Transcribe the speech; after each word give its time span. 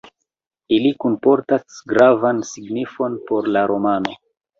Ili 0.77 0.91
kunportas 1.03 1.75
gravan 1.91 2.39
signifon 2.53 3.19
por 3.29 3.51
la 3.57 3.63
romano. 3.73 4.17